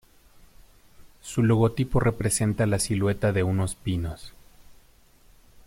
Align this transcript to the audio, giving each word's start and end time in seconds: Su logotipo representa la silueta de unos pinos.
Su 1.21 1.43
logotipo 1.43 1.99
representa 1.99 2.65
la 2.65 2.79
silueta 2.79 3.33
de 3.33 3.43
unos 3.43 3.75
pinos. 3.75 4.33